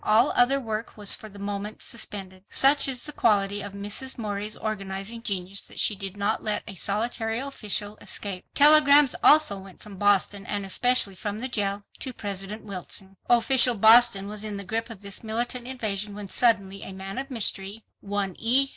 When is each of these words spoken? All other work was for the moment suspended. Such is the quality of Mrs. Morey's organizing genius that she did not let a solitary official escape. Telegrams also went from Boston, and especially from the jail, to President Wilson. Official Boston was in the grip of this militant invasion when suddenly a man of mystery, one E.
All 0.03 0.31
other 0.35 0.59
work 0.59 0.97
was 0.97 1.13
for 1.13 1.29
the 1.29 1.37
moment 1.37 1.83
suspended. 1.83 2.43
Such 2.49 2.87
is 2.87 3.03
the 3.03 3.11
quality 3.11 3.61
of 3.61 3.73
Mrs. 3.73 4.17
Morey's 4.17 4.57
organizing 4.57 5.21
genius 5.21 5.61
that 5.61 5.79
she 5.79 5.95
did 5.95 6.17
not 6.17 6.43
let 6.43 6.63
a 6.65 6.73
solitary 6.73 7.37
official 7.37 7.97
escape. 8.01 8.43
Telegrams 8.55 9.13
also 9.23 9.59
went 9.59 9.79
from 9.79 9.97
Boston, 9.97 10.43
and 10.47 10.65
especially 10.65 11.13
from 11.13 11.37
the 11.37 11.47
jail, 11.47 11.83
to 11.99 12.13
President 12.13 12.63
Wilson. 12.63 13.15
Official 13.29 13.75
Boston 13.75 14.27
was 14.27 14.43
in 14.43 14.57
the 14.57 14.63
grip 14.63 14.89
of 14.89 15.01
this 15.01 15.23
militant 15.23 15.67
invasion 15.67 16.15
when 16.15 16.27
suddenly 16.29 16.81
a 16.81 16.93
man 16.93 17.19
of 17.19 17.29
mystery, 17.29 17.85
one 17.99 18.35
E. 18.39 18.69